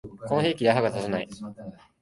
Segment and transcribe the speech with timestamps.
[0.27, 1.29] この兵器では歯が立たない